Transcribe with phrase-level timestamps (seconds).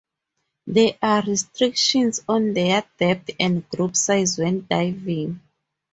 [0.65, 5.39] There are restrictions on their depth and group size when diving.